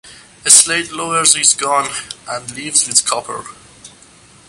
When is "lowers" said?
0.91-1.35